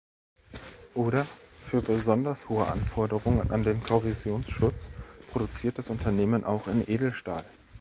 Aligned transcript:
Oder 0.95 1.27
für 1.63 1.83
besonders 1.83 2.49
hohe 2.49 2.65
Anforderungen 2.65 3.51
an 3.51 3.61
den 3.61 3.83
Korrosionsschutz 3.83 4.89
produziert 5.31 5.77
das 5.77 5.91
Unternehmen 5.91 6.43
auch 6.43 6.65
in 6.65 6.83
Edelstahl. 6.89 7.45